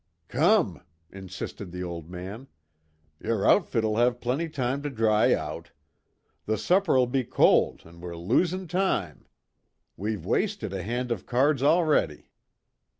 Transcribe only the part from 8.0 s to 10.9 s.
we're losin' time. We've wasted a